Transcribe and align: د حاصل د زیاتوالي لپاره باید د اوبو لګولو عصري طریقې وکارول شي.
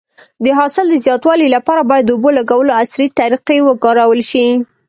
د 0.43 0.45
حاصل 0.57 0.85
د 0.89 0.95
زیاتوالي 1.05 1.47
لپاره 1.55 1.81
باید 1.89 2.05
د 2.05 2.09
اوبو 2.15 2.29
لګولو 2.39 2.77
عصري 2.81 3.07
طریقې 3.19 3.57
وکارول 3.63 4.21
شي. 4.31 4.45